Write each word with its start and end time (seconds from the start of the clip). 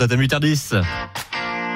Totem 0.00 0.20
8h10. 0.20 0.80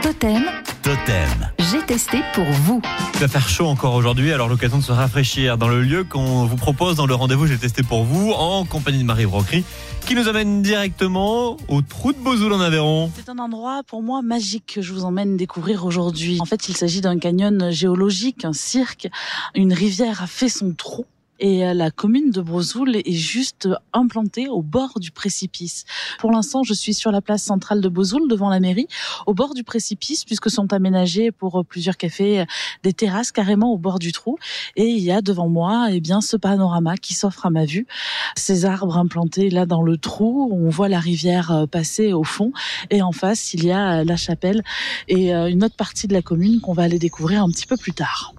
Totem, 0.01 0.45
Totem. 0.80 1.51
j'ai 1.59 1.84
testé 1.84 2.19
pour 2.34 2.45
vous. 2.45 2.80
Il 3.14 3.18
va 3.18 3.26
faire 3.26 3.48
chaud 3.48 3.67
encore 3.67 3.95
aujourd'hui, 3.96 4.33
alors 4.33 4.48
l'occasion 4.48 4.79
de 4.79 4.84
se 4.84 4.92
rafraîchir 4.92 5.58
dans 5.58 5.67
le 5.67 5.83
lieu 5.83 6.04
qu'on 6.04 6.46
vous 6.46 6.54
propose 6.54 6.95
dans 6.95 7.06
le 7.06 7.16
rendez-vous 7.16 7.48
J'ai 7.48 7.58
testé 7.58 7.82
pour 7.82 8.04
vous 8.04 8.30
en 8.30 8.64
compagnie 8.64 9.00
de 9.00 9.03
Marie 9.03 9.27
Brocry 9.27 9.64
qui 10.06 10.14
nous 10.14 10.29
amène 10.29 10.62
directement 10.62 11.56
au 11.66 11.82
trou 11.82 12.12
de 12.12 12.19
Bozoul 12.19 12.53
en 12.53 12.61
Aveyron. 12.61 13.11
C'est 13.16 13.29
un 13.29 13.38
endroit 13.38 13.82
pour 13.88 14.03
moi 14.03 14.23
magique 14.23 14.75
que 14.75 14.82
je 14.82 14.93
vous 14.93 15.04
emmène 15.04 15.36
découvrir 15.36 15.84
aujourd'hui. 15.84 16.39
En 16.41 16.45
fait, 16.45 16.68
il 16.68 16.77
s'agit 16.77 17.00
d'un 17.00 17.18
canyon 17.18 17.73
géologique, 17.73 18.45
un 18.45 18.52
cirque. 18.52 19.09
Une 19.57 19.73
rivière 19.73 20.23
a 20.23 20.29
fait 20.29 20.48
son 20.48 20.75
trou. 20.75 21.07
Et 21.43 21.66
euh, 21.66 21.74
la 21.74 21.90
commune 21.90 22.30
de 22.30 22.40
Brozoul 22.40 22.95
est 22.95 23.11
juste 23.11 23.68
implantée 23.93 24.48
au 24.48 24.62
bord 24.62 25.00
du 25.00 25.11
précipice. 25.11 25.84
Pour 26.20 26.30
l'instant, 26.30 26.62
je 26.62 26.72
suis 26.72 26.95
sur 26.95 27.11
la 27.11 27.20
place 27.20 27.43
centrale 27.43 27.80
de 27.80 27.88
Bozoul, 27.88 28.29
devant 28.29 28.48
la 28.48 28.61
mairie, 28.61 28.86
au 29.26 29.34
bord 29.34 29.52
du 29.52 29.64
précipice, 29.64 30.25
puisque 30.25 30.48
sont 30.50 30.72
aménagés 30.72 31.32
pour 31.32 31.58
euh, 31.58 31.64
plusieurs 31.64 31.96
cafés 31.96 32.45
des 32.84 32.93
terrasses 32.93 33.33
carrément 33.33 33.73
au 33.73 33.79
bord 33.79 33.98
du 33.98 34.12
trou. 34.12 34.39
Et 34.77 34.87
il 34.87 35.01
y 35.01 35.11
a 35.11 35.20
devant 35.20 35.48
moi, 35.48 35.89
eh 35.91 36.01
bien, 36.01 36.20
ce 36.20 36.37
panorama 36.37 36.97
qui 36.97 37.12
s'offre 37.12 37.45
à 37.45 37.51
ma 37.51 37.65
vue. 37.65 37.89
Ces 38.37 38.65
arbres 38.65 38.97
implantés 38.97 39.51
là 39.51 39.67
dans 39.67 39.83
le 39.83 39.97
trou, 39.97 40.48
on 40.53 40.69
voit 40.69 40.89
la 40.89 41.01
rivière 41.01 41.51
euh, 41.51 41.67
passer 41.67 42.12
au 42.12 42.23
fond. 42.23 42.53
Et 42.91 43.03
en 43.03 43.11
face, 43.11 43.53
il 43.53 43.65
y 43.65 43.73
a 43.73 44.05
la 44.05 44.17
chapelle 44.17 44.62
et 45.09 45.33
une 45.33 45.65
autre 45.65 45.75
partie 45.75 46.06
de 46.06 46.12
la 46.12 46.23
commune 46.23 46.61
qu'on 46.61 46.73
va 46.73 46.84
aller 46.84 47.01
découvrir 47.01 47.43
un 47.43 47.51
petit 47.51 47.67
peu 47.67 47.77
plus 47.77 47.93
tard. 47.93 48.33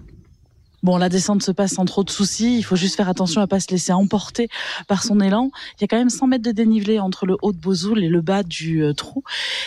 Bon, 0.84 0.98
la 0.98 1.08
descente 1.08 1.42
se 1.42 1.50
passe 1.50 1.72
sans 1.72 1.86
trop 1.86 2.04
de 2.04 2.10
soucis. 2.10 2.58
Il 2.58 2.62
faut 2.62 2.76
juste 2.76 2.96
faire 2.96 3.08
attention 3.08 3.40
à 3.40 3.46
pas 3.46 3.58
se 3.58 3.70
laisser 3.70 3.94
emporter 3.94 4.50
par 4.86 5.02
son 5.02 5.18
élan. 5.18 5.50
Il 5.78 5.80
y 5.80 5.84
a 5.84 5.88
quand 5.88 5.96
même 5.96 6.10
100 6.10 6.26
mètres 6.26 6.44
de 6.44 6.50
dénivelé 6.50 7.00
entre 7.00 7.24
le 7.24 7.38
haut 7.40 7.52
de 7.52 7.56
Bozoul 7.56 8.04
et 8.04 8.08
le 8.10 8.20
bas 8.20 8.42
du 8.42 8.82
euh, 8.82 8.92
trou. 8.92 9.24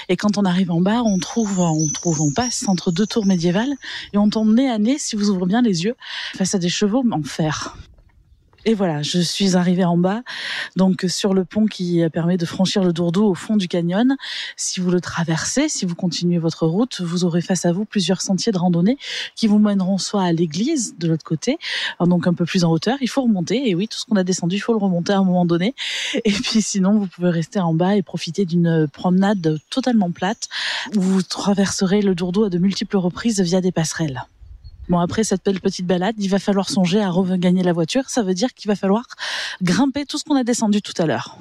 Et 0.10 0.16
quand 0.16 0.38
on 0.38 0.46
arrive 0.46 0.70
en 0.70 0.80
bas, 0.80 1.02
on 1.04 1.18
trouve, 1.18 1.60
on 1.60 1.90
trouve, 1.90 2.22
on 2.22 2.32
passe 2.32 2.66
entre 2.68 2.92
deux 2.92 3.08
tours 3.08 3.26
médiévales 3.26 3.74
et 4.14 4.20
on 4.20 4.30
tombe 4.30 4.54
nez 4.54 4.70
à 4.70 4.78
nez, 4.78 5.00
si 5.00 5.16
vous 5.16 5.32
ouvrez 5.32 5.48
bien 5.48 5.64
les 5.64 5.86
yeux, 5.86 5.96
face 6.36 6.54
à 6.54 6.60
des 6.60 6.70
chevaux 6.70 7.04
en 7.12 7.24
fer. 7.24 7.76
Et 8.70 8.74
voilà, 8.74 9.02
je 9.02 9.20
suis 9.20 9.56
arrivée 9.56 9.86
en 9.86 9.96
bas, 9.98 10.24
donc 10.76 11.06
sur 11.08 11.34
le 11.34 11.46
pont 11.46 11.68
qui 11.68 12.04
permet 12.12 12.36
de 12.36 12.46
franchir 12.46 12.84
le 12.84 12.92
Dourdou 12.92 13.24
au 13.24 13.34
fond 13.34 13.56
du 13.56 13.70
canyon. 13.70 14.18
Si 14.58 14.82
vous 14.82 14.92
le 14.92 15.00
traversez, 15.00 15.70
si 15.70 15.86
vous 15.86 15.96
continuez 15.96 16.38
votre 16.38 16.68
route, 16.68 17.00
vous 17.00 17.24
aurez 17.24 17.40
face 17.40 17.64
à 17.64 17.72
vous 17.72 17.86
plusieurs 17.86 18.20
sentiers 18.20 18.52
de 18.52 18.58
randonnée 18.58 18.98
qui 19.36 19.48
vous 19.48 19.58
mèneront 19.58 19.98
soit 19.98 20.24
à 20.24 20.34
l'église 20.34 20.96
de 20.98 21.08
l'autre 21.08 21.24
côté, 21.24 21.60
donc 22.02 22.28
un 22.28 22.34
peu 22.34 22.44
plus 22.44 22.66
en 22.66 22.72
hauteur. 22.72 22.98
Il 23.00 23.08
faut 23.08 23.22
remonter, 23.22 23.70
et 23.70 23.74
oui, 23.74 23.88
tout 23.88 24.00
ce 24.00 24.06
qu'on 24.06 24.18
a 24.18 24.26
descendu, 24.26 24.58
il 24.58 24.60
faut 24.60 24.74
le 24.74 24.80
remonter 24.80 25.14
à 25.14 25.20
un 25.20 25.24
moment 25.24 25.46
donné. 25.46 25.74
Et 26.26 26.32
puis 26.34 26.62
sinon, 26.62 27.00
vous 27.00 27.08
pouvez 27.08 27.30
rester 27.30 27.62
en 27.62 27.74
bas 27.74 27.96
et 27.96 28.02
profiter 28.02 28.44
d'une 28.44 28.90
promenade 28.92 29.62
totalement 29.70 30.12
plate. 30.12 30.50
Vous 30.92 31.24
traverserez 31.24 32.02
le 32.02 32.16
Dourdou 32.16 32.44
à 32.44 32.50
de 32.50 32.58
multiples 32.58 32.98
reprises 32.98 33.40
via 33.40 33.62
des 33.62 33.72
passerelles. 33.72 34.26
Bon, 34.90 35.00
après 35.00 35.24
cette 35.24 35.44
belle 35.44 35.60
petite 35.60 35.86
balade, 35.86 36.16
il 36.18 36.30
va 36.30 36.40
falloir 36.40 36.70
songer 36.70 37.02
à 37.02 37.10
regagner 37.10 37.64
la 37.64 37.74
voiture. 37.74 38.10
Ça 38.10 38.24
veut 38.24 38.34
dire 38.34 38.54
qu'il 38.54 38.70
va 38.70 38.76
falloir 38.76 39.06
grimper 39.62 40.06
tout 40.06 40.18
ce 40.18 40.24
qu'on 40.24 40.36
a 40.36 40.44
descendu 40.44 40.82
tout 40.82 40.94
à 40.98 41.06
l'heure. 41.06 41.38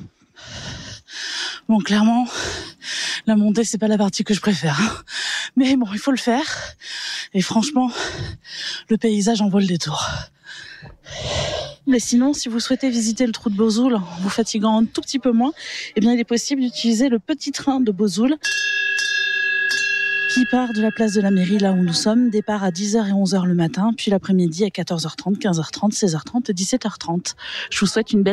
Bon, 1.68 1.78
clairement, 1.78 2.26
la 3.26 3.36
montée, 3.36 3.64
c'est 3.64 3.78
pas 3.78 3.88
la 3.88 3.98
partie 3.98 4.24
que 4.24 4.34
je 4.34 4.40
préfère. 4.40 4.80
hein. 4.80 5.02
Mais 5.56 5.76
bon, 5.76 5.86
il 5.92 5.98
faut 5.98 6.10
le 6.10 6.16
faire. 6.16 6.46
Et 7.34 7.40
franchement, 7.40 7.90
le 8.88 8.96
paysage 8.96 9.40
en 9.40 9.48
vaut 9.48 9.58
le 9.60 9.66
détour. 9.66 10.06
Mais 11.86 12.00
sinon, 12.00 12.32
si 12.32 12.48
vous 12.48 12.58
souhaitez 12.58 12.90
visiter 12.90 13.26
le 13.26 13.32
trou 13.32 13.48
de 13.48 13.54
Bozoul 13.54 13.94
en 13.94 14.02
vous 14.20 14.28
fatiguant 14.28 14.80
un 14.80 14.84
tout 14.84 15.00
petit 15.00 15.20
peu 15.20 15.30
moins, 15.30 15.52
eh 15.94 16.00
bien, 16.00 16.12
il 16.12 16.18
est 16.18 16.24
possible 16.24 16.60
d'utiliser 16.60 17.08
le 17.08 17.20
petit 17.20 17.52
train 17.52 17.78
de 17.78 17.92
Bozoul 17.92 18.36
qui 20.36 20.44
part 20.44 20.74
de 20.74 20.82
la 20.82 20.90
place 20.90 21.14
de 21.14 21.22
la 21.22 21.30
mairie, 21.30 21.56
là 21.56 21.72
où 21.72 21.82
nous 21.82 21.94
sommes, 21.94 22.28
départ 22.28 22.62
à 22.62 22.68
10h 22.70 23.08
et 23.08 23.12
11h 23.12 23.46
le 23.46 23.54
matin, 23.54 23.92
puis 23.96 24.10
l'après-midi 24.10 24.64
à 24.64 24.68
14h30, 24.68 25.38
15h30, 25.38 25.94
16h30 25.94 26.50
et 26.50 26.52
17h30. 26.52 27.32
Je 27.70 27.80
vous 27.80 27.86
souhaite 27.86 28.12
une 28.12 28.22
belle 28.22 28.24